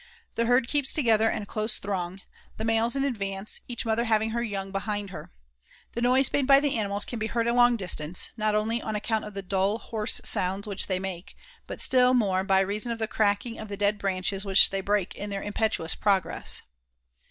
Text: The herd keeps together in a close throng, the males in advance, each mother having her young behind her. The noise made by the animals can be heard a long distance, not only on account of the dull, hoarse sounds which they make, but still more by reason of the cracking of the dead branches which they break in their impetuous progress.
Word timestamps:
The 0.33 0.45
herd 0.47 0.67
keeps 0.67 0.93
together 0.93 1.29
in 1.29 1.43
a 1.43 1.45
close 1.45 1.77
throng, 1.77 2.21
the 2.57 2.65
males 2.65 2.95
in 2.95 3.03
advance, 3.03 3.61
each 3.67 3.85
mother 3.85 4.05
having 4.05 4.31
her 4.31 4.41
young 4.41 4.71
behind 4.71 5.11
her. 5.11 5.31
The 5.91 6.01
noise 6.01 6.33
made 6.33 6.47
by 6.47 6.59
the 6.59 6.75
animals 6.79 7.05
can 7.05 7.19
be 7.19 7.27
heard 7.27 7.47
a 7.47 7.53
long 7.53 7.75
distance, 7.77 8.31
not 8.35 8.55
only 8.55 8.81
on 8.81 8.95
account 8.95 9.25
of 9.25 9.35
the 9.35 9.43
dull, 9.43 9.77
hoarse 9.77 10.19
sounds 10.23 10.67
which 10.67 10.87
they 10.87 10.97
make, 10.97 11.37
but 11.67 11.79
still 11.81 12.15
more 12.15 12.43
by 12.43 12.61
reason 12.61 12.91
of 12.91 12.97
the 12.97 13.07
cracking 13.07 13.59
of 13.59 13.67
the 13.67 13.77
dead 13.77 13.99
branches 13.99 14.43
which 14.43 14.71
they 14.71 14.81
break 14.81 15.13
in 15.13 15.29
their 15.29 15.43
impetuous 15.43 15.93
progress. 15.93 16.63